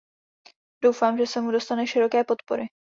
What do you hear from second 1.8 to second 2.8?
široké podpory.